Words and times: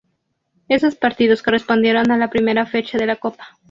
Esos 0.67 0.95
partidos 0.95 1.43
correspondieron 1.43 2.09
a 2.09 2.17
la 2.17 2.31
primera 2.31 2.65
fecha 2.65 2.97
de 2.97 3.05
la 3.05 3.17
copa. 3.17 3.49